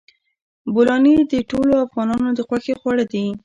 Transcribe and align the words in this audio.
بولاني 0.73 1.15
د 1.31 1.33
ټولو 1.49 1.73
افغانانو 1.85 2.29
د 2.35 2.39
خوښې 2.47 2.73
خواړه 2.81 3.05
دي. 3.13 3.25